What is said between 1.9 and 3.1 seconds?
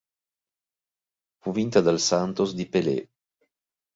Santos di Pelé.